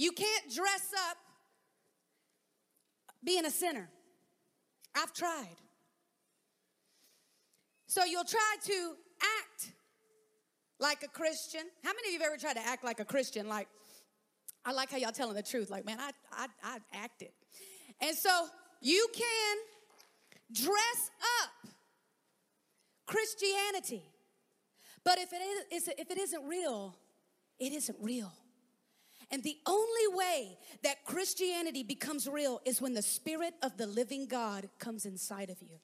[0.00, 1.18] You can't dress up
[3.22, 3.90] being a sinner.
[4.96, 5.56] I've tried.
[7.86, 8.92] So you'll try to
[9.42, 9.72] act
[10.78, 11.60] like a Christian.
[11.84, 13.46] How many of you have ever tried to act like a Christian?
[13.46, 13.68] Like,
[14.64, 15.68] I like how y'all telling the truth.
[15.68, 17.32] Like, man, I, I, I acted.
[18.00, 18.30] And so
[18.80, 19.56] you can
[20.50, 21.10] dress
[21.42, 21.72] up
[23.04, 24.02] Christianity.
[25.04, 25.42] But if it,
[25.74, 26.96] is, if it isn't real,
[27.58, 28.32] it isn't real.
[29.30, 34.26] And the only way that Christianity becomes real is when the Spirit of the living
[34.26, 35.78] God comes inside of you.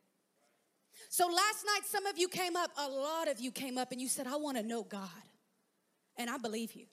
[1.09, 4.01] So last night, some of you came up, a lot of you came up, and
[4.01, 5.09] you said, I want to know God.
[6.17, 6.87] And I believe you.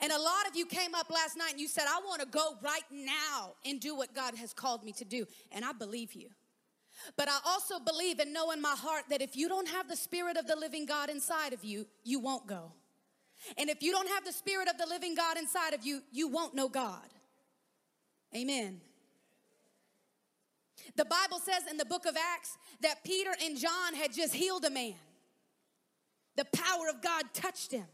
[0.00, 2.26] And a lot of you came up last night and you said, I want to
[2.26, 5.26] go right now and do what God has called me to do.
[5.52, 6.30] And I believe you.
[7.16, 9.96] But I also believe and know in my heart that if you don't have the
[9.96, 12.72] Spirit of the living God inside of you, you won't go.
[13.56, 16.28] And if you don't have the Spirit of the living God inside of you, you
[16.28, 17.08] won't know God.
[18.34, 18.80] Amen.
[20.96, 24.64] The Bible says in the book of Acts that Peter and John had just healed
[24.64, 24.94] a man.
[26.36, 27.86] The power of God touched him.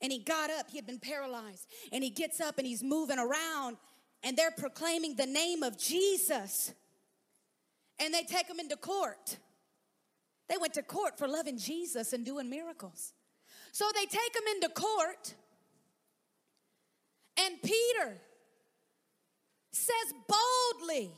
[0.00, 1.66] And he got up, he had been paralyzed.
[1.92, 3.76] And he gets up and he's moving around,
[4.22, 6.72] and they're proclaiming the name of Jesus.
[7.98, 9.38] And they take him into court.
[10.48, 13.12] They went to court for loving Jesus and doing miracles.
[13.72, 15.34] So they take him into court,
[17.36, 18.20] and Peter
[19.70, 21.12] says boldly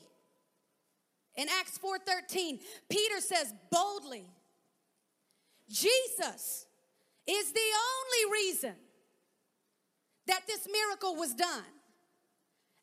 [1.37, 4.27] in Acts 4:13, Peter says boldly,
[5.69, 6.67] Jesus
[7.27, 8.75] is the only reason
[10.27, 11.65] that this miracle was done.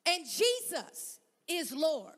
[0.06, 2.14] And Jesus is Lord.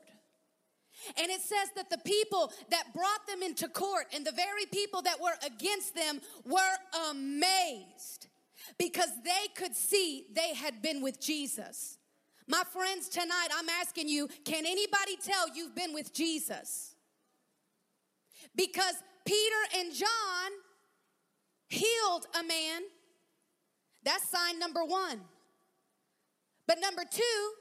[1.18, 5.02] And it says that the people that brought them into court and the very people
[5.04, 8.28] that were against them were amazed
[8.78, 11.98] because they could see they had been with Jesus.
[12.48, 16.96] My friends, tonight I'm asking you can anybody tell you've been with Jesus?
[18.56, 20.52] Because Peter and John
[21.68, 22.82] healed a man.
[24.04, 25.22] That's sign number one.
[26.68, 27.52] But number two,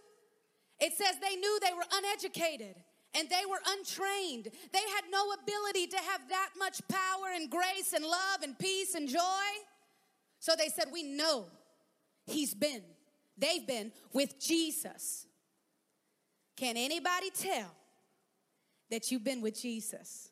[0.80, 2.76] it says they knew they were uneducated
[3.14, 4.48] and they were untrained.
[4.72, 8.94] They had no ability to have that much power and grace and love and peace
[8.94, 9.48] and joy.
[10.40, 11.46] So they said, We know
[12.26, 12.82] he's been,
[13.36, 15.26] they've been with Jesus.
[16.56, 17.70] Can anybody tell
[18.90, 20.30] that you've been with Jesus?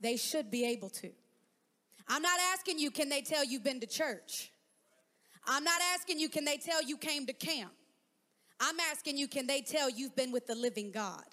[0.00, 1.10] They should be able to.
[2.06, 4.52] I'm not asking you, can they tell you've been to church?
[5.46, 7.72] I'm not asking you, can they tell you came to camp?
[8.60, 11.24] I'm asking you, can they tell you've been with the living God?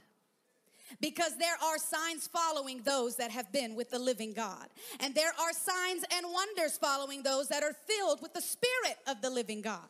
[0.99, 4.67] Because there are signs following those that have been with the living God.
[4.99, 9.21] And there are signs and wonders following those that are filled with the Spirit of
[9.21, 9.87] the living God.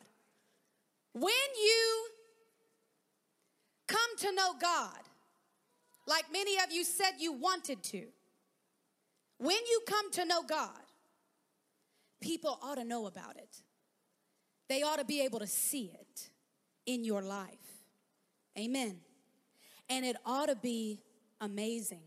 [1.14, 2.08] When you
[3.88, 5.00] come to know God,
[6.08, 8.06] like many of you said you wanted to,
[9.38, 10.70] when you come to know God,
[12.22, 13.58] people ought to know about it.
[14.70, 16.30] They ought to be able to see it
[16.86, 17.58] in your life.
[18.58, 19.00] Amen
[19.92, 21.02] and it ought to be
[21.42, 22.02] amazing.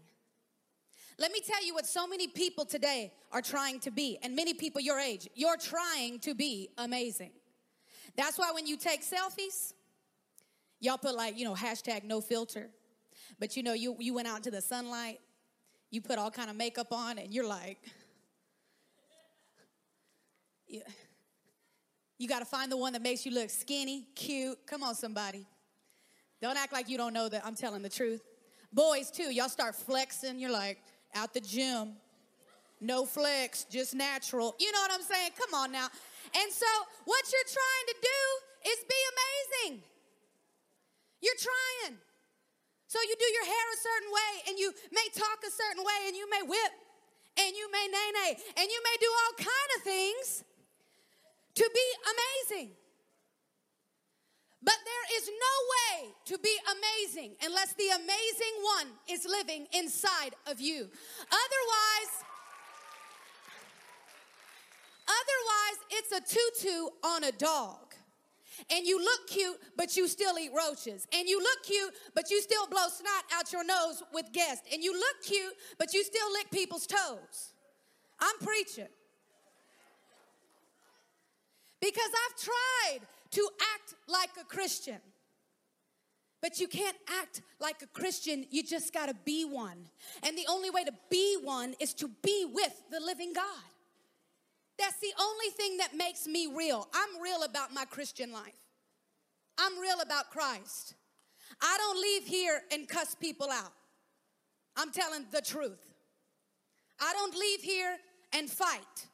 [1.19, 4.55] Let me tell you what so many people today are trying to be, and many
[4.55, 7.31] people your age, you're trying to be amazing.
[8.17, 9.75] That's why when you take selfies,
[10.81, 12.71] y'all put like, you know, hashtag no filter.
[13.39, 15.21] But you know, you, you went out into the sunlight,
[15.91, 17.79] you put all kind of makeup on, and you're like,
[20.67, 20.81] yeah.
[22.19, 24.59] you got to find the one that makes you look skinny, cute.
[24.67, 25.47] Come on, somebody.
[26.41, 28.23] Don't act like you don't know that I'm telling the truth.
[28.73, 30.39] Boys, too, y'all start flexing.
[30.39, 30.79] You're like,
[31.15, 31.95] out the gym.
[32.81, 34.55] No flex, just natural.
[34.59, 35.31] You know what I'm saying?
[35.39, 35.87] Come on now.
[36.35, 36.67] And so,
[37.05, 38.21] what you're trying to do
[38.71, 39.83] is be amazing.
[41.23, 41.97] You're trying.
[42.89, 46.01] So, you do your hair a certain way, and you may talk a certain way,
[46.09, 46.73] and you may whip,
[47.39, 50.45] and you may nay nay, and you may do all kind of things
[51.55, 52.71] to be amazing.
[54.65, 60.35] But there is no way to be amazing unless the amazing one is living inside
[60.47, 60.89] of you.
[61.29, 62.13] Otherwise,
[65.07, 67.77] otherwise it's a tutu on a dog.
[68.71, 71.07] And you look cute, but you still eat roaches.
[71.13, 74.67] And you look cute, but you still blow snot out your nose with guests.
[74.73, 77.53] And you look cute, but you still lick people's toes.
[78.21, 78.89] I'm preaching.
[81.81, 84.99] Because I've tried to act like a Christian.
[86.41, 89.89] But you can't act like a Christian, you just gotta be one.
[90.23, 93.65] And the only way to be one is to be with the living God.
[94.79, 96.89] That's the only thing that makes me real.
[96.93, 98.59] I'm real about my Christian life.
[99.57, 100.95] I'm real about Christ.
[101.61, 103.73] I don't leave here and cuss people out.
[104.77, 105.95] I'm telling the truth.
[107.01, 107.97] I don't leave here
[108.33, 109.07] and fight.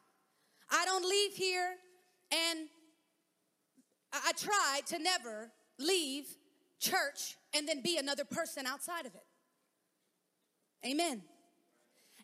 [0.71, 1.75] I don't leave here
[2.33, 2.69] and
[4.13, 6.27] I try to never leave
[6.81, 9.25] church and then be another person outside of it.
[10.87, 11.23] Amen.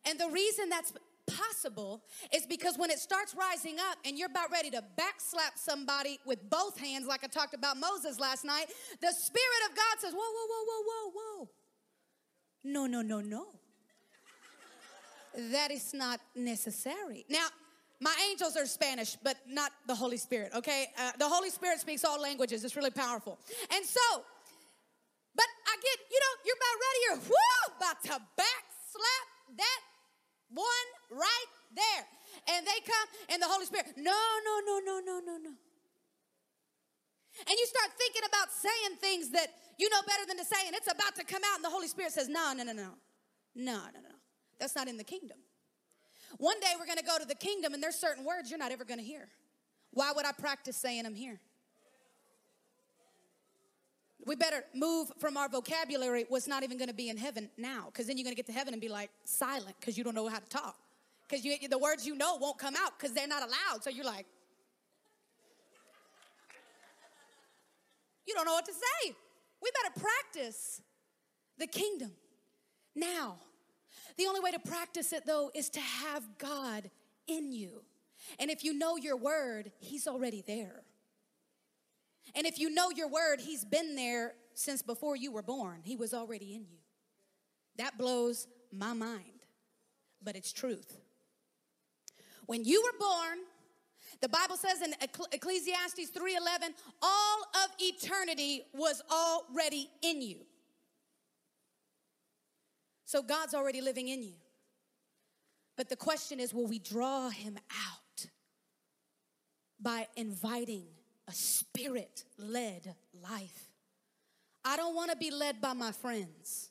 [0.05, 0.93] And the reason that's
[1.27, 2.03] possible
[2.33, 6.49] is because when it starts rising up and you're about ready to backslap somebody with
[6.49, 8.67] both hands, like I talked about Moses last night,
[9.01, 11.49] the Spirit of God says, Whoa, whoa, whoa, whoa, whoa, whoa.
[12.65, 13.47] No, no, no, no.
[15.53, 17.25] that is not necessary.
[17.29, 17.47] Now,
[18.01, 20.87] my angels are Spanish, but not the Holy Spirit, okay?
[20.99, 22.65] Uh, the Holy Spirit speaks all languages.
[22.65, 23.39] It's really powerful.
[23.73, 24.01] And so,
[25.35, 29.27] but I get, you know, you're about ready, you're whoo, about to backslap
[29.57, 29.81] that
[30.51, 32.05] one right there.
[32.55, 34.13] And they come and the Holy Spirit, no,
[34.45, 35.55] no, no, no, no, no, no.
[37.49, 40.75] And you start thinking about saying things that you know better than to say, and
[40.75, 42.93] it's about to come out, and the Holy Spirit says, no, no, no, no.
[43.55, 44.17] No, no, no.
[44.59, 45.39] That's not in the kingdom.
[46.39, 48.85] One day we're gonna go to the kingdom, and there's certain words you're not ever
[48.85, 49.29] gonna hear.
[49.93, 51.41] Why would I practice saying them here?
[54.27, 58.07] We better move from our vocabulary what's not even gonna be in heaven now, because
[58.07, 60.41] then you're gonna get to heaven and be like silent because you don't know how
[60.41, 60.77] to talk.
[61.29, 63.83] Because the words you know won't come out because they're not allowed.
[63.83, 64.27] So you're like,
[68.27, 69.15] you don't know what to say.
[69.63, 70.83] We better practice
[71.59, 72.13] the kingdom
[72.95, 73.39] now.
[74.17, 76.91] The only way to practice it, though, is to have God
[77.27, 77.83] in you.
[78.39, 80.83] And if you know your word, He's already there.
[82.35, 85.81] And if you know your word, He's been there since before you were born.
[85.85, 86.79] He was already in you.
[87.77, 89.45] That blows my mind,
[90.23, 90.99] but it's truth.
[92.47, 93.39] When you were born,
[94.21, 94.95] the Bible says in
[95.33, 100.47] Ecclesiastes 3:11, all of eternity was already in you.
[103.07, 104.35] So God's already living in you.
[105.77, 108.27] But the question is will we draw him out
[109.81, 110.87] by inviting
[111.29, 113.71] a spirit led life?
[114.65, 116.71] I don't want to be led by my friends.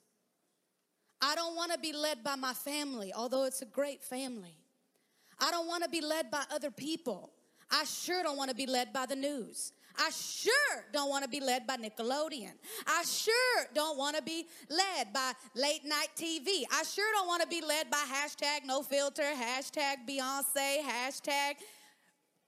[1.21, 4.57] I don't want to be led by my family, although it's a great family.
[5.39, 7.31] I don't want to be led by other people.
[7.71, 9.71] I sure don't want to be led by the news.
[9.97, 12.51] I sure don't want to be led by Nickelodeon.
[12.87, 16.63] I sure don't want to be led by late night TV.
[16.71, 21.55] I sure don't want to be led by hashtag no filter, hashtag Beyonce, hashtag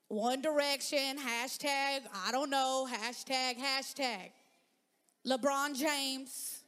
[0.07, 4.31] One Direction, hashtag I don't know, hashtag, hashtag
[5.25, 6.61] LeBron James.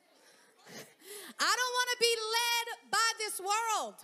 [1.40, 3.96] I don't want to be led by this world.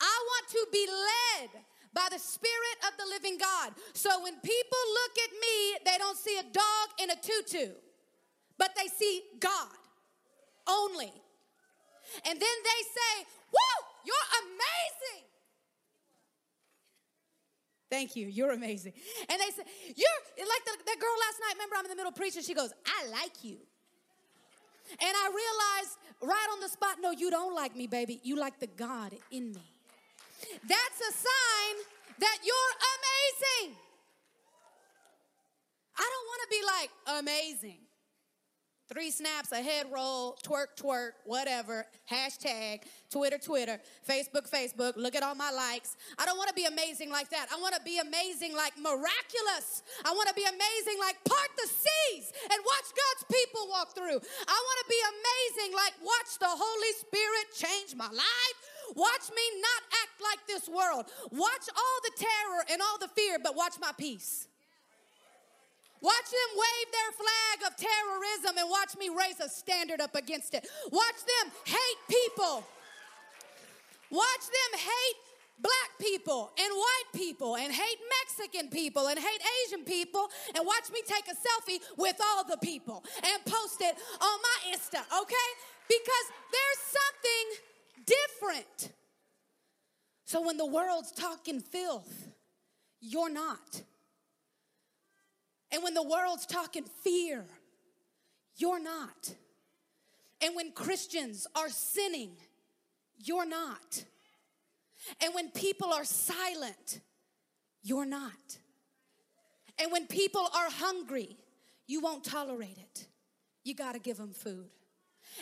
[0.00, 3.72] I want to be led by the Spirit of the living God.
[3.94, 7.72] So when people look at me, they don't see a dog in a tutu,
[8.58, 9.74] but they see God
[10.68, 11.12] only.
[12.26, 15.24] And then they say, Woo, you're amazing.
[17.90, 18.28] Thank you.
[18.28, 18.92] You're amazing.
[19.28, 19.62] And they say,
[19.96, 21.54] You're like the, that girl last night.
[21.54, 22.42] Remember, I'm in the middle preaching.
[22.42, 23.58] She goes, I like you.
[24.92, 28.20] And I realized right on the spot, no, you don't like me, baby.
[28.24, 29.79] You like the God in me.
[30.66, 31.74] That's a sign
[32.18, 33.76] that you're amazing.
[35.96, 37.78] I don't want to be like amazing.
[38.92, 45.22] Three snaps, a head roll, twerk, twerk, whatever, hashtag, Twitter, Twitter, Facebook, Facebook, look at
[45.22, 45.96] all my likes.
[46.18, 47.46] I don't want to be amazing like that.
[47.54, 49.84] I want to be amazing like miraculous.
[50.04, 54.18] I want to be amazing like part the seas and watch God's people walk through.
[54.18, 58.58] I want to be amazing like watch the Holy Spirit change my life.
[58.94, 61.06] Watch me not act like this world.
[61.30, 64.48] Watch all the terror and all the fear, but watch my peace.
[66.00, 70.54] Watch them wave their flag of terrorism and watch me raise a standard up against
[70.54, 70.66] it.
[70.90, 72.64] Watch them hate people.
[74.10, 75.20] Watch them hate
[75.60, 80.90] black people and white people and hate Mexican people and hate Asian people and watch
[80.90, 85.48] me take a selfie with all the people and post it on my Insta, okay?
[85.86, 87.69] Because there's something
[88.04, 88.92] different.
[90.24, 92.28] So when the world's talking filth,
[93.00, 93.82] you're not.
[95.72, 97.44] And when the world's talking fear,
[98.56, 99.34] you're not.
[100.42, 102.32] And when Christians are sinning,
[103.18, 104.04] you're not.
[105.22, 107.00] And when people are silent,
[107.82, 108.58] you're not.
[109.78, 111.36] And when people are hungry,
[111.86, 113.06] you won't tolerate it.
[113.64, 114.68] You got to give them food.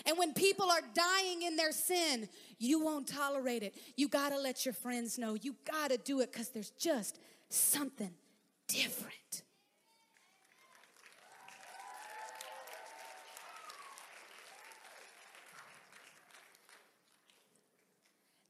[0.07, 2.29] And when people are dying in their sin,
[2.59, 3.75] you won't tolerate it.
[3.97, 5.35] You got to let your friends know.
[5.35, 8.11] You got to do it because there's just something
[8.67, 9.43] different.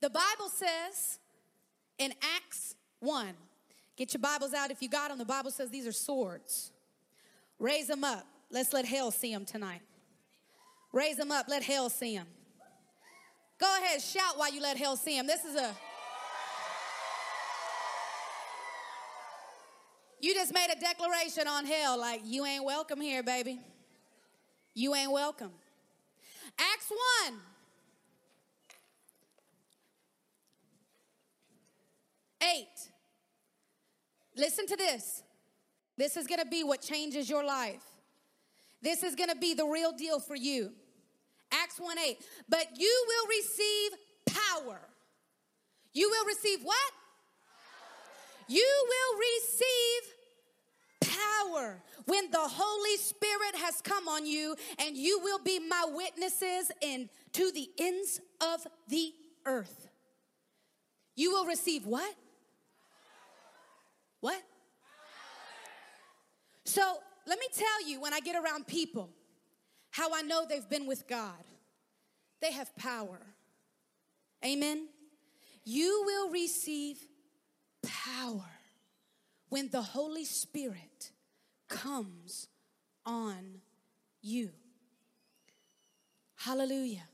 [0.00, 1.18] The Bible says
[1.98, 3.34] in Acts 1,
[3.96, 5.18] get your Bibles out if you got them.
[5.18, 6.70] The Bible says these are swords.
[7.58, 8.24] Raise them up.
[8.50, 9.80] Let's let hell see them tonight.
[10.92, 11.46] Raise them up.
[11.48, 12.26] Let hell see them.
[13.58, 15.26] Go ahead, shout while you let hell see them.
[15.26, 15.74] This is a.
[20.20, 23.60] You just made a declaration on hell like, you ain't welcome here, baby.
[24.74, 25.50] You ain't welcome.
[26.58, 26.90] Acts
[27.26, 27.40] 1.
[32.42, 32.90] Eight.
[34.36, 35.22] Listen to this.
[35.96, 37.82] This is gonna be what changes your life.
[38.82, 40.72] This is gonna be the real deal for you.
[41.50, 42.18] Acts 1 8.
[42.48, 43.92] But you will receive
[44.26, 44.80] power.
[45.92, 46.92] You will receive what?
[48.46, 50.14] You will receive
[51.00, 56.70] power when the Holy Spirit has come on you, and you will be my witnesses
[56.80, 59.12] in to the ends of the
[59.44, 59.88] earth.
[61.14, 62.14] You will receive what?
[64.20, 64.40] What?
[66.64, 69.10] So let me tell you when I get around people
[69.90, 71.44] how I know they've been with God.
[72.40, 73.20] They have power.
[74.44, 74.88] Amen.
[75.64, 76.98] You will receive
[77.82, 78.48] power
[79.50, 81.10] when the Holy Spirit
[81.68, 82.48] comes
[83.04, 83.60] on
[84.22, 84.50] you.
[86.36, 87.08] Hallelujah.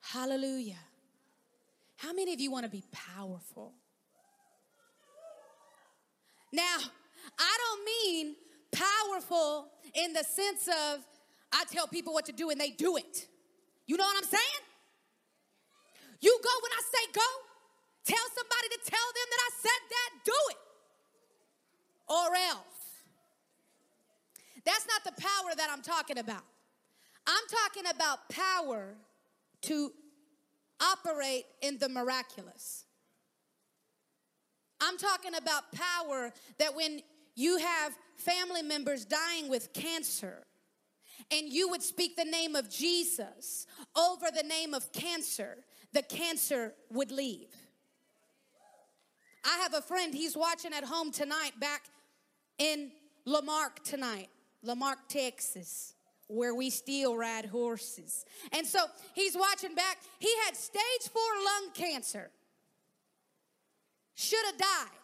[0.00, 0.80] Hallelujah.
[1.96, 3.72] How many of you want to be powerful?
[6.52, 6.78] Now,
[7.38, 8.34] I don't mean
[8.72, 11.04] powerful in the sense of
[11.52, 13.28] I tell people what to do and they do it.
[13.86, 14.62] You know what I'm saying?
[16.20, 17.20] You go when I say go.
[18.04, 20.56] Tell somebody to tell them that I said that, do it.
[22.08, 22.72] Or else.
[24.64, 26.42] That's not the power that I'm talking about.
[27.26, 28.94] I'm talking about power
[29.62, 29.92] to
[30.80, 32.84] operate in the miraculous.
[34.80, 37.02] I'm talking about power that when
[37.34, 40.44] you have family members dying with cancer,
[41.30, 45.58] and you would speak the name of Jesus over the name of cancer,
[45.92, 47.48] the cancer would leave.
[49.44, 51.84] I have a friend, he's watching at home tonight, back
[52.58, 52.92] in
[53.24, 54.28] La Marque tonight,
[54.62, 55.94] La Marque, Texas,
[56.28, 58.24] where we still ride horses.
[58.52, 58.80] And so
[59.14, 59.98] he's watching back.
[60.18, 62.30] He had stage four lung cancer,
[64.14, 65.01] should have died.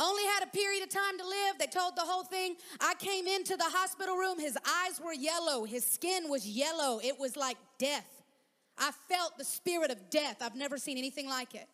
[0.00, 1.58] Only had a period of time to live.
[1.58, 2.56] They told the whole thing.
[2.80, 4.38] I came into the hospital room.
[4.38, 5.64] His eyes were yellow.
[5.64, 7.00] His skin was yellow.
[7.02, 8.22] It was like death.
[8.78, 10.36] I felt the spirit of death.
[10.40, 11.66] I've never seen anything like it.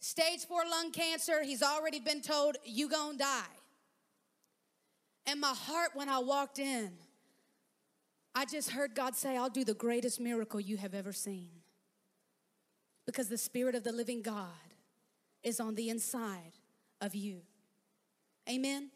[0.00, 1.42] Stage four lung cancer.
[1.42, 3.56] He's already been told, you gonna die.
[5.26, 6.92] And my heart, when I walked in,
[8.34, 11.50] I just heard God say, I'll do the greatest miracle you have ever seen.
[13.06, 14.48] Because the Spirit of the living God
[15.42, 16.52] is on the inside
[17.00, 17.40] of you.
[18.48, 18.90] Amen.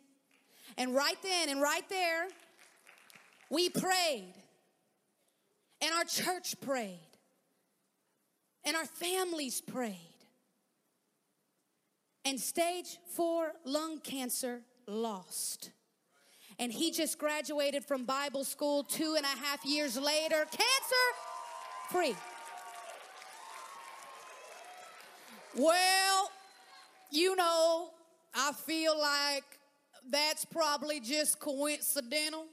[0.77, 2.29] And right then and right there,
[3.51, 4.35] we prayed.
[5.81, 6.99] And our church prayed.
[8.65, 9.99] And our families prayed.
[12.25, 15.71] And stage four lung cancer lost.
[16.59, 21.05] And he just graduated from Bible school two and a half years later, cancer
[21.91, 22.15] free.
[25.57, 26.31] Well,
[27.11, 27.91] you know,
[28.35, 29.45] I feel like
[30.11, 32.47] that's probably just coincidental.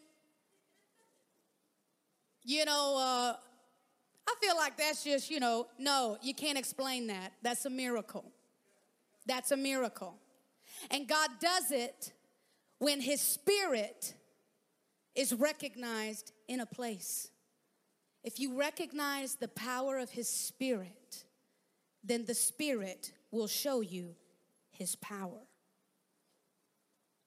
[2.43, 3.35] You know, uh,
[4.27, 7.33] I feel like that's just, you know, no, you can't explain that.
[7.41, 8.31] That's a miracle.
[9.25, 10.15] That's a miracle.
[10.89, 12.13] And God does it
[12.79, 14.13] when His Spirit
[15.15, 17.29] is recognized in a place.
[18.23, 21.25] If you recognize the power of His Spirit,
[22.03, 24.15] then the Spirit will show you
[24.71, 25.41] His power.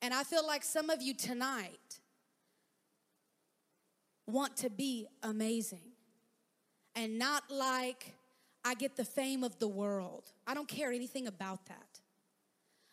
[0.05, 1.99] And I feel like some of you tonight
[4.27, 5.93] want to be amazing
[6.95, 8.15] and not like
[8.67, 10.31] I get the fame of the world.
[10.47, 12.01] I don't care anything about that.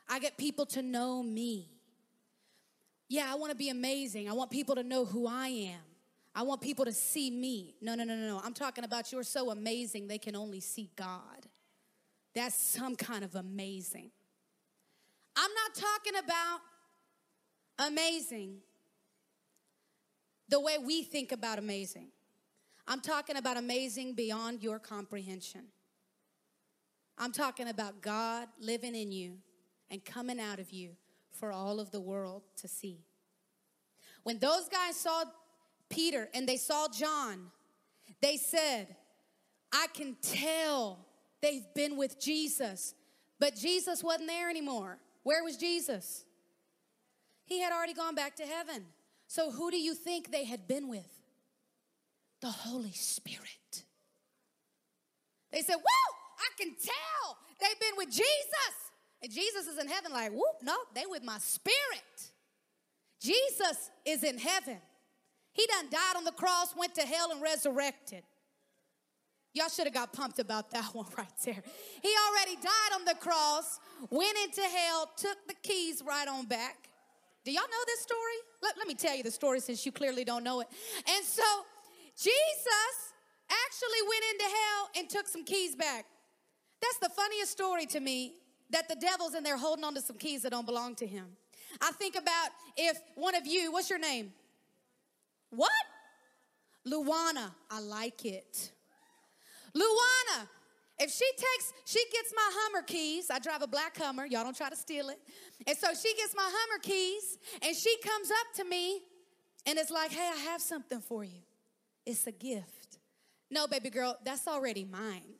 [0.07, 1.67] I get people to know me.
[3.09, 4.29] Yeah, I want to be amazing.
[4.29, 5.81] I want people to know who I am.
[6.33, 7.75] I want people to see me.
[7.81, 8.41] No, no, no, no, no.
[8.41, 11.45] I'm talking about you're so amazing they can only see God.
[12.33, 14.11] That's some kind of amazing.
[15.35, 16.61] I'm not talking about
[17.87, 18.57] amazing
[20.49, 22.09] the way we think about amazing.
[22.87, 25.65] I'm talking about amazing beyond your comprehension.
[27.17, 29.37] I'm talking about God living in you
[29.89, 30.91] and coming out of you
[31.31, 33.05] for all of the world to see.
[34.23, 35.23] When those guys saw
[35.89, 37.51] Peter and they saw John,
[38.21, 38.95] they said,
[39.71, 40.99] I can tell
[41.41, 42.93] they've been with Jesus.
[43.39, 44.99] But Jesus wasn't there anymore.
[45.23, 46.25] Where was Jesus?
[47.51, 48.85] He had already gone back to heaven.
[49.27, 51.19] So who do you think they had been with?
[52.39, 53.83] The Holy Spirit.
[55.51, 58.73] They said, Whoa, I can tell they've been with Jesus.
[59.21, 62.31] And Jesus is in heaven, like, whoop, no, they with my spirit.
[63.19, 64.77] Jesus is in heaven.
[65.51, 68.23] He done died on the cross, went to hell, and resurrected.
[69.53, 71.61] Y'all should have got pumped about that one right there.
[72.01, 73.77] He already died on the cross,
[74.09, 76.87] went into hell, took the keys right on back.
[77.43, 78.37] Do y'all know this story?
[78.61, 80.67] Let, let me tell you the story since you clearly don't know it.
[81.09, 81.43] And so
[82.15, 83.13] Jesus
[83.49, 86.05] actually went into hell and took some keys back.
[86.81, 88.35] That's the funniest story to me
[88.69, 91.25] that the devil's in there holding on to some keys that don't belong to him.
[91.81, 94.33] I think about if one of you, what's your name?
[95.49, 95.71] What?
[96.87, 97.51] Luana.
[97.69, 98.71] I like it.
[99.75, 100.47] Luana.
[101.03, 103.31] If she takes, she gets my Hummer keys.
[103.31, 104.27] I drive a black Hummer.
[104.27, 105.17] Y'all don't try to steal it.
[105.65, 109.01] And so she gets my Hummer keys and she comes up to me
[109.65, 111.41] and it's like, hey, I have something for you.
[112.05, 112.99] It's a gift.
[113.49, 115.33] No, baby girl, that's already mine.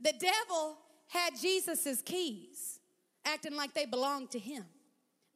[0.00, 2.80] The devil had Jesus's keys,
[3.24, 4.64] acting like they belonged to him.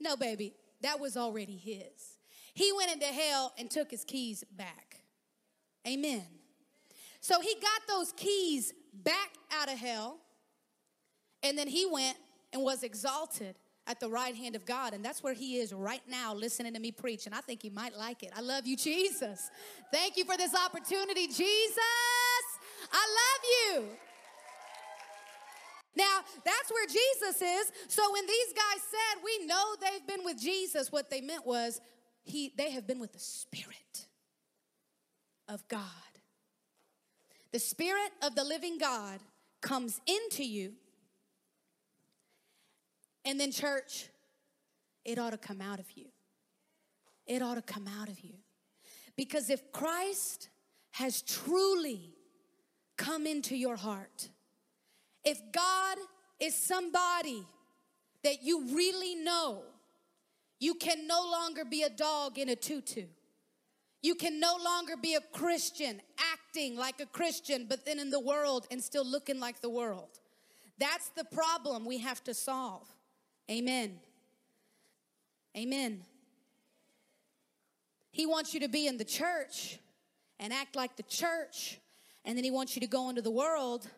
[0.00, 2.18] No, baby, that was already his.
[2.54, 5.04] He went into hell and took his keys back.
[5.86, 6.26] Amen.
[7.22, 10.18] So he got those keys back out of hell,
[11.44, 12.16] and then he went
[12.52, 13.54] and was exalted
[13.86, 14.92] at the right hand of God.
[14.92, 17.26] And that's where he is right now, listening to me preach.
[17.26, 18.32] And I think he might like it.
[18.36, 19.50] I love you, Jesus.
[19.92, 21.78] Thank you for this opportunity, Jesus.
[22.92, 23.06] I
[23.72, 23.84] love you.
[25.94, 27.72] Now, that's where Jesus is.
[27.86, 31.80] So when these guys said, We know they've been with Jesus, what they meant was,
[32.24, 34.06] he, they have been with the Spirit
[35.48, 35.80] of God.
[37.52, 39.20] The Spirit of the living God
[39.60, 40.72] comes into you.
[43.24, 44.08] And then, church,
[45.04, 46.06] it ought to come out of you.
[47.26, 48.34] It ought to come out of you.
[49.16, 50.48] Because if Christ
[50.92, 52.14] has truly
[52.96, 54.28] come into your heart,
[55.24, 55.98] if God
[56.40, 57.44] is somebody
[58.24, 59.62] that you really know,
[60.58, 63.04] you can no longer be a dog in a tutu.
[64.02, 66.00] You can no longer be a Christian,
[66.32, 70.18] acting like a Christian, but then in the world and still looking like the world.
[70.78, 72.88] That's the problem we have to solve.
[73.48, 74.00] Amen.
[75.56, 76.02] Amen.
[78.10, 79.78] He wants you to be in the church
[80.40, 81.78] and act like the church,
[82.24, 83.88] and then he wants you to go into the world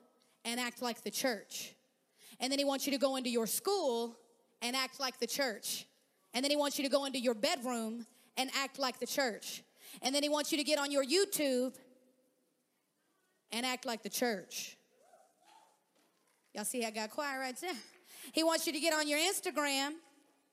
[0.45, 1.75] and act like the church.
[2.41, 4.17] And then he wants you to go into your school
[4.61, 5.87] and act like the church.
[6.35, 9.63] And then he wants you to go into your bedroom and act like the church.
[10.03, 11.75] And then he wants you to get on your YouTube
[13.53, 14.77] and act like the church.
[16.55, 17.75] Y'all see I got quiet right there?
[18.33, 19.93] He wants you to get on your Instagram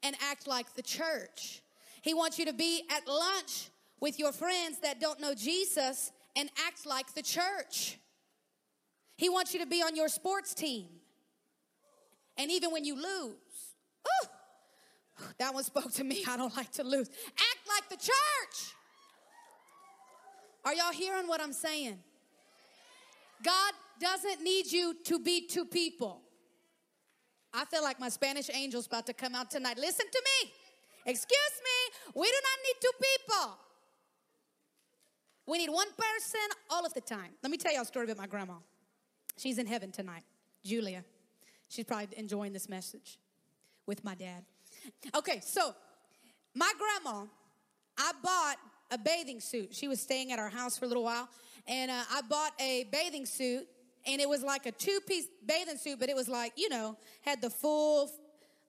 [0.04, 1.62] and act like the church.
[2.02, 6.50] He wants you to be at lunch with your friends that don't know Jesus and
[6.66, 7.98] act like the church.
[9.18, 10.88] He wants you to be on your sports team.
[12.38, 13.36] And even when you lose,
[14.08, 14.28] oh,
[15.38, 16.24] that one spoke to me.
[16.28, 17.10] I don't like to lose.
[17.10, 18.74] Act like the church.
[20.64, 21.98] Are y'all hearing what I'm saying?
[23.44, 26.22] God doesn't need you to be two people.
[27.54, 29.78] I feel like my Spanish angel's about to come out tonight.
[29.78, 30.52] Listen to me.
[31.06, 32.12] Excuse me.
[32.22, 33.58] We do not need two people.
[35.48, 37.32] We need one person all of the time.
[37.44, 38.54] Let me tell y'all a story about my grandma.
[39.38, 40.24] She's in heaven tonight,
[40.64, 41.04] Julia.
[41.68, 43.18] She's probably enjoying this message
[43.86, 44.46] with my dad.
[45.16, 45.74] Okay, so
[46.54, 47.26] my grandma,
[47.98, 48.58] I bought
[48.92, 49.74] a bathing suit.
[49.74, 51.30] She was staying at our house for a little while,
[51.68, 53.68] and uh, I bought a bathing suit,
[54.06, 56.98] and it was like a two piece bathing suit, but it was like, you know,
[57.22, 58.12] had the full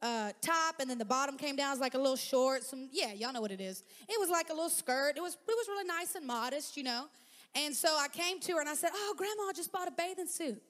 [0.02, 1.68] uh, top, and then the bottom came down.
[1.68, 2.64] It was like a little short.
[2.64, 3.84] Some, yeah, y'all know what it is.
[4.08, 5.14] It was like a little skirt.
[5.16, 7.06] It was, it was really nice and modest, you know.
[7.54, 9.90] And so I came to her and I said, Oh, Grandma, I just bought a
[9.90, 10.60] bathing suit.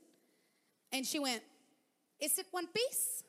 [0.92, 1.42] And she went,
[2.20, 3.22] Is it one piece?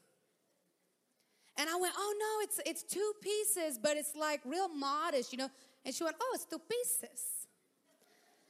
[1.57, 5.37] And I went, Oh no, it's it's two pieces, but it's like real modest, you
[5.37, 5.49] know.
[5.85, 7.47] And she went, Oh, it's two pieces.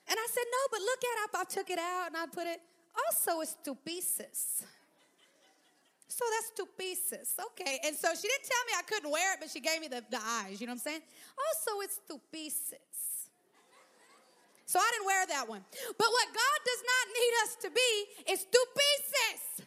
[0.08, 1.30] And I said, No, but look at it.
[1.34, 2.60] I took it out and I put it,
[2.94, 4.64] also it's two pieces.
[6.14, 7.34] So that's two pieces.
[7.42, 7.80] Okay.
[7.86, 10.06] And so she didn't tell me I couldn't wear it, but she gave me the,
[10.14, 10.62] the eyes.
[10.62, 11.02] You know what I'm saying?
[11.34, 12.78] Also, it's two pieces.
[14.70, 15.66] So I didn't wear that one.
[15.74, 17.92] But what God does not need us to be
[18.30, 19.66] is two pieces.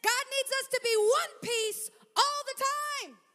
[0.00, 3.25] God needs us to be one piece all the time.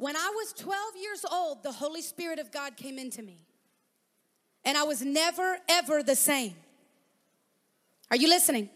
[0.00, 3.44] When I was 12 years old, the Holy Spirit of God came into me.
[4.64, 6.54] And I was never, ever the same.
[8.10, 8.70] Are you listening?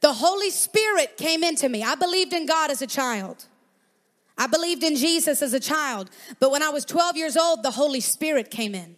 [0.00, 1.84] The Holy Spirit came into me.
[1.84, 3.44] I believed in God as a child.
[4.36, 6.10] I believed in Jesus as a child.
[6.40, 8.96] But when I was 12 years old, the Holy Spirit came in.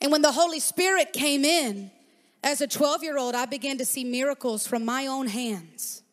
[0.00, 1.90] And when the Holy Spirit came in,
[2.44, 6.03] as a 12 year old, I began to see miracles from my own hands,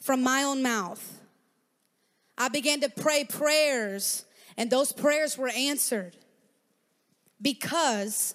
[0.00, 1.20] from my own mouth.
[2.36, 4.24] I began to pray prayers,
[4.56, 6.16] and those prayers were answered
[7.40, 8.34] because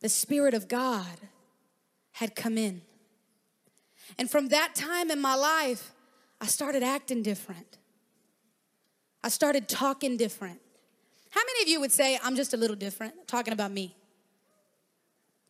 [0.00, 1.20] the Spirit of God
[2.12, 2.82] had come in.
[4.18, 5.92] And from that time in my life,
[6.40, 7.78] I started acting different.
[9.24, 10.60] I started talking different.
[11.30, 13.26] How many of you would say, I'm just a little different?
[13.26, 13.96] Talking about me.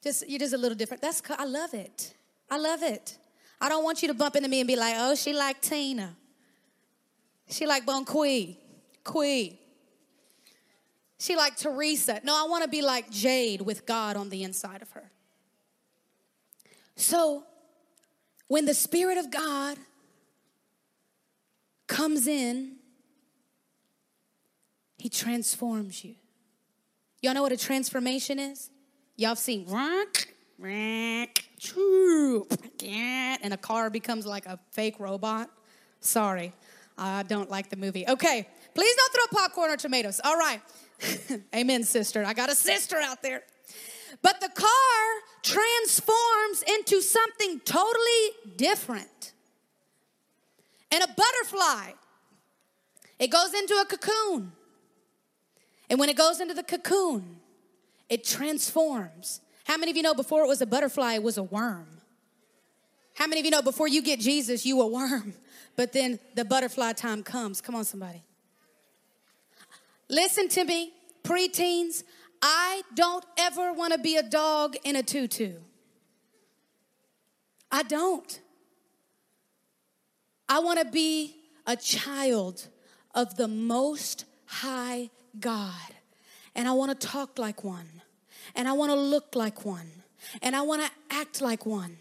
[0.02, 1.02] Just you're just a little different.
[1.02, 2.14] That's I love it.
[2.50, 3.18] I love it.
[3.60, 6.14] I don't want you to bump into me and be like, oh, she like Tina.
[7.48, 8.58] She like Bon Qui.
[9.04, 9.58] Qui.
[11.18, 12.20] She like Teresa.
[12.24, 15.10] No, I want to be like Jade with God on the inside of her.
[16.96, 17.44] So
[18.48, 19.78] when the Spirit of God
[21.86, 22.76] comes in,
[24.98, 26.16] He transforms you.
[27.22, 28.70] Y'all know what a transformation is?
[29.16, 29.64] Y'all have seen
[33.42, 35.50] and a car becomes like a fake robot.
[36.00, 36.52] Sorry,
[36.98, 38.06] I don't like the movie.
[38.08, 40.20] Okay, please don't throw popcorn or tomatoes.
[40.24, 40.60] All right.
[41.54, 42.24] Amen, sister.
[42.24, 43.42] I got a sister out there.
[44.22, 44.68] But the car
[45.42, 49.32] transforms into something totally different.
[50.90, 51.92] And a butterfly,
[53.18, 54.52] it goes into a cocoon.
[55.90, 57.40] And when it goes into the cocoon,
[58.08, 59.40] it transforms.
[59.66, 61.88] How many of you know before it was a butterfly, it was a worm?
[63.14, 65.34] How many of you know before you get Jesus, you a worm,
[65.76, 67.60] but then the butterfly time comes?
[67.60, 68.22] Come on, somebody.
[70.08, 70.92] Listen to me,
[71.24, 72.04] preteens.
[72.40, 75.54] I don't ever want to be a dog in a tutu.
[77.72, 78.40] I don't.
[80.48, 81.34] I want to be
[81.66, 82.68] a child
[83.16, 85.72] of the most high God.
[86.54, 88.02] And I want to talk like one.
[88.54, 89.90] And I want to look like one.
[90.42, 91.98] And I want to act like one.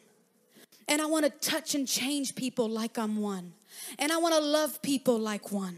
[0.88, 3.54] And I want to touch and change people like I'm one.
[3.98, 5.78] And I want to love people like one.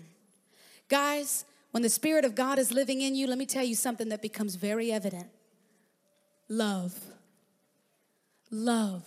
[0.89, 4.09] Guys, when the Spirit of God is living in you, let me tell you something
[4.09, 5.27] that becomes very evident
[6.49, 6.97] love.
[8.49, 9.03] Love.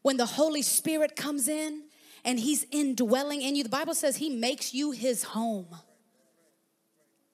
[0.00, 1.82] When the Holy Spirit comes in
[2.24, 5.66] and He's indwelling in you, the Bible says He makes you His home.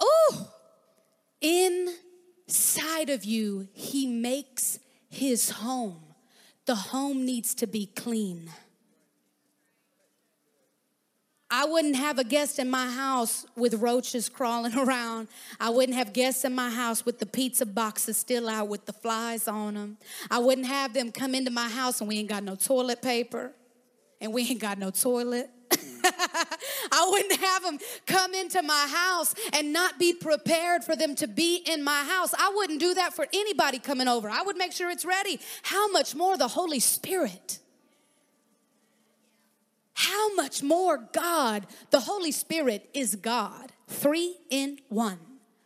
[0.01, 0.51] Oh,
[2.47, 4.79] inside of you, He makes
[5.09, 6.01] His home.
[6.67, 8.51] The home needs to be clean.
[11.57, 15.29] I wouldn't have a guest in my house with roaches crawling around.
[15.61, 18.93] I wouldn't have guests in my house with the pizza boxes still out with the
[18.93, 19.99] flies on them.
[20.31, 23.53] I wouldn't have them come into my house and we ain't got no toilet paper
[24.21, 25.49] and we ain't got no toilet.
[26.93, 31.27] I wouldn't have them come into my house and not be prepared for them to
[31.27, 32.35] be in my house.
[32.35, 34.29] I wouldn't do that for anybody coming over.
[34.31, 35.41] I would make sure it's ready.
[35.63, 37.59] How much more the Holy Spirit?
[39.95, 45.19] how much more God, the Holy Spirit is God, three in one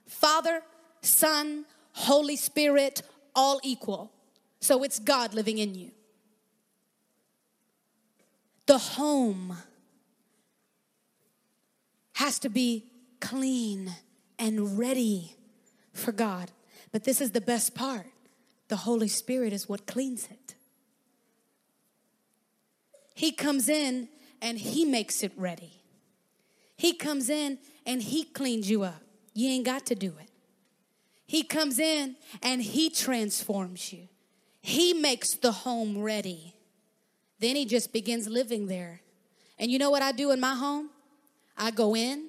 [0.07, 0.62] Father,
[1.02, 3.02] Son, Holy Spirit,
[3.35, 4.12] all equal.
[4.61, 5.90] So it's God living in you.
[8.66, 9.57] The home
[12.18, 12.85] has to be
[13.20, 13.94] clean
[14.40, 15.37] and ready
[15.92, 16.50] for God.
[16.90, 18.07] But this is the best part
[18.66, 20.57] the Holy Spirit is what cleans it.
[23.14, 24.09] He comes in
[24.42, 25.81] and He makes it ready.
[26.76, 29.00] He comes in and He cleans you up.
[29.33, 30.28] You ain't got to do it.
[31.24, 34.09] He comes in and He transforms you.
[34.61, 36.57] He makes the home ready.
[37.38, 39.02] Then He just begins living there.
[39.57, 40.90] And you know what I do in my home?
[41.59, 42.29] I go in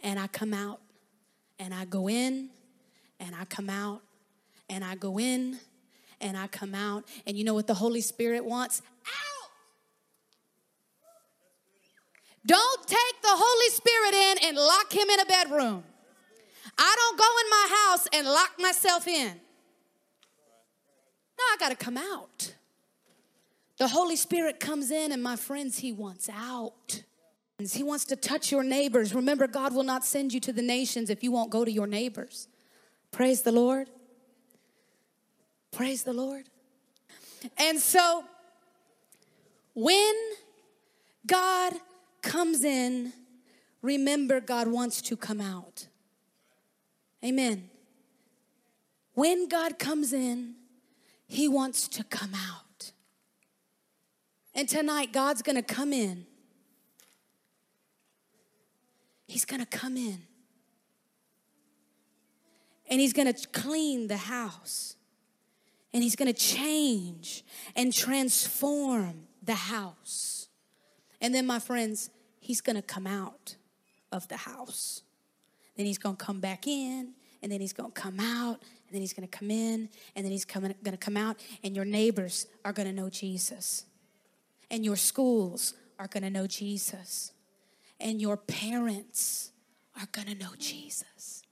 [0.00, 0.80] and I come out,
[1.58, 2.50] and I go in
[3.20, 4.00] and I come out,
[4.70, 5.58] and I go in
[6.20, 7.04] and I come out.
[7.26, 8.80] And you know what the Holy Spirit wants?
[9.06, 9.50] Out!
[12.46, 15.84] Don't take the Holy Spirit in and lock him in a bedroom.
[16.78, 19.40] I don't go in my house and lock myself in.
[21.38, 22.54] No, I got to come out.
[23.78, 27.02] The Holy Spirit comes in, and my friends, He wants out.
[27.58, 29.12] He wants to touch your neighbors.
[29.14, 31.88] Remember, God will not send you to the nations if you won't go to your
[31.88, 32.46] neighbors.
[33.10, 33.90] Praise the Lord.
[35.72, 36.44] Praise the Lord.
[37.56, 38.24] And so,
[39.74, 40.14] when
[41.26, 41.74] God
[42.22, 43.12] comes in,
[43.82, 45.88] remember God wants to come out.
[47.24, 47.68] Amen.
[49.14, 50.54] when God comes in,
[51.26, 52.92] He wants to come out.
[54.54, 56.26] And tonight, God's gonna come in.
[59.28, 60.22] He's gonna come in.
[62.90, 64.96] And He's gonna clean the house.
[65.94, 67.44] And He's gonna change
[67.76, 70.48] and transform the house.
[71.20, 72.10] And then, my friends,
[72.40, 73.54] He's gonna come out
[74.10, 75.02] of the house.
[75.76, 79.12] Then He's gonna come back in, and then He's gonna come out, and then he's
[79.12, 82.46] going to come in, and then he's coming, going to come out, and your neighbors
[82.64, 83.84] are going to know Jesus,
[84.70, 87.32] and your schools are going to know Jesus,
[88.00, 89.52] and your parents
[89.98, 91.42] are to know Jesus.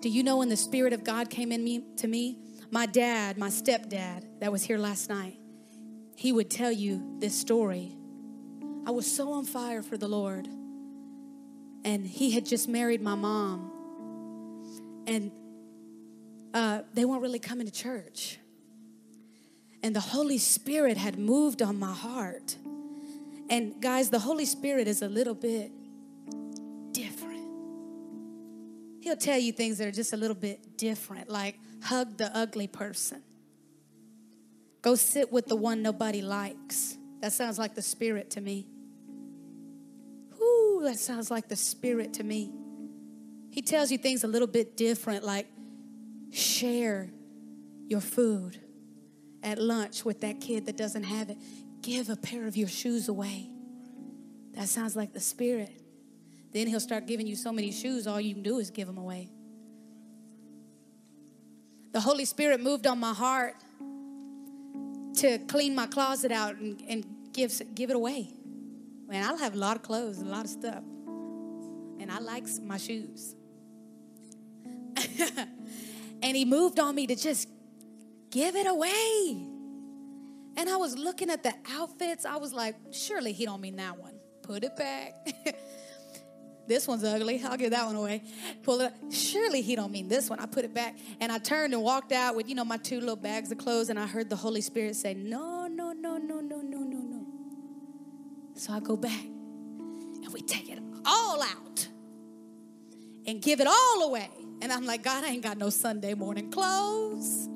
[0.00, 2.38] Do you know when the Spirit of God came in me to me?
[2.70, 5.38] My dad, my stepdad, that was here last night,
[6.16, 7.96] he would tell you this story.
[8.86, 10.46] I was so on fire for the Lord.
[11.84, 13.72] And he had just married my mom.
[15.06, 15.32] And
[16.54, 18.38] uh, they weren't really coming to church.
[19.82, 22.56] And the Holy Spirit had moved on my heart.
[23.50, 25.72] And guys, the Holy Spirit is a little bit
[26.92, 27.46] different.
[29.00, 32.66] He'll tell you things that are just a little bit different, like hug the ugly
[32.66, 33.22] person,
[34.82, 36.96] go sit with the one nobody likes.
[37.20, 38.66] That sounds like the Spirit to me.
[40.38, 42.52] Whoo, that sounds like the Spirit to me.
[43.50, 45.46] He tells you things a little bit different, like
[46.30, 47.10] Share
[47.86, 48.60] your food
[49.42, 51.38] at lunch with that kid that doesn't have it.
[51.88, 53.48] Give a pair of your shoes away.
[54.52, 55.72] That sounds like the Spirit.
[56.52, 58.98] Then He'll start giving you so many shoes, all you can do is give them
[58.98, 59.30] away.
[61.92, 63.54] The Holy Spirit moved on my heart
[65.14, 68.34] to clean my closet out and, and give, give it away.
[69.08, 70.84] Man, I'll have a lot of clothes, a lot of stuff.
[72.00, 73.34] And I like my shoes.
[76.20, 77.48] And he moved on me to just
[78.30, 79.47] give it away.
[80.58, 82.26] And I was looking at the outfits.
[82.26, 84.18] I was like, surely he don't mean that one.
[84.42, 85.14] Put it back.
[86.66, 87.40] this one's ugly.
[87.44, 88.24] I'll give that one away.
[88.64, 88.86] Pull it.
[88.86, 88.94] Up.
[89.12, 90.40] Surely he don't mean this one.
[90.40, 92.98] I put it back and I turned and walked out with you know my two
[92.98, 96.40] little bags of clothes and I heard the Holy Spirit say, "No, no, no, no,
[96.40, 97.26] no, no, no, no."
[98.54, 101.88] So I go back and we take it all out
[103.28, 104.28] and give it all away.
[104.60, 107.48] And I'm like, God, I ain't got no Sunday morning clothes.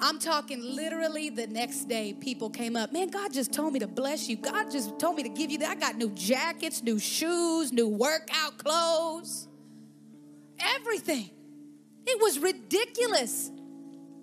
[0.00, 2.92] I'm talking literally the next day, people came up.
[2.92, 4.36] Man, God just told me to bless you.
[4.36, 5.70] God just told me to give you that.
[5.70, 9.48] I got new jackets, new shoes, new workout clothes,
[10.60, 11.30] everything.
[12.06, 13.50] It was ridiculous.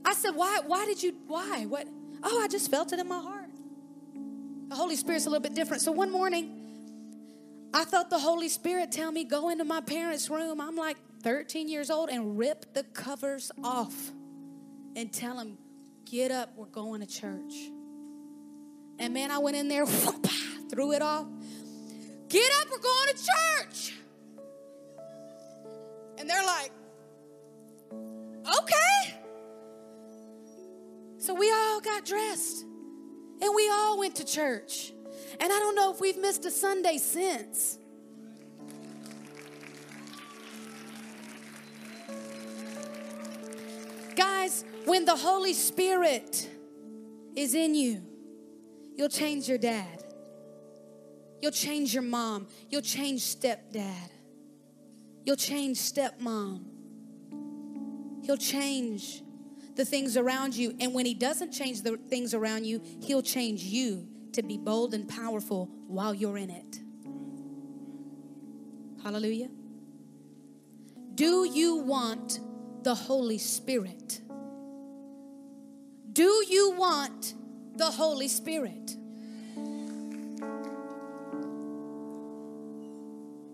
[0.06, 1.66] I said, Why, why did you, why?
[1.66, 1.88] What?
[2.24, 3.50] Oh, I just felt it in my heart.
[4.70, 5.84] The Holy Spirit's a little bit different.
[5.84, 6.62] So one morning,
[7.74, 10.62] I felt the Holy Spirit tell me, go into my parents' room.
[10.62, 14.12] I'm like 13 years old and rip the covers off
[14.96, 15.58] and tell them,
[16.06, 17.54] get up, we're going to church.
[19.00, 20.28] And man, I went in there, whoop,
[20.70, 21.28] threw it off.
[22.30, 23.94] Get up, we're going to church.
[26.18, 26.72] And they're like,
[27.92, 29.20] okay.
[31.18, 32.66] So we all got dressed
[33.42, 34.94] and we all went to church.
[35.40, 37.80] And I don't know if we've missed a Sunday since.
[44.16, 46.50] Guys, when the Holy Spirit
[47.36, 48.02] is in you,
[48.96, 50.04] you'll change your dad.
[51.42, 52.48] You'll change your mom.
[52.70, 54.10] You'll change stepdad.
[55.26, 56.64] You'll change stepmom.
[58.24, 59.22] He'll change
[59.76, 60.76] the things around you.
[60.80, 64.94] And when he doesn't change the things around you, he'll change you to be bold
[64.94, 66.80] and powerful while you're in it.
[69.04, 69.50] Hallelujah.
[71.14, 72.40] Do you want
[72.86, 74.22] the Holy Spirit?
[76.14, 77.34] Do you want
[77.76, 78.96] the Holy Spirit?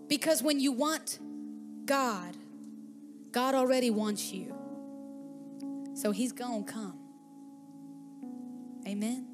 [0.06, 1.18] Because when you want
[1.86, 2.36] God,
[3.30, 4.54] God already wants you.
[5.94, 6.98] So he's going to come.
[8.86, 9.31] Amen.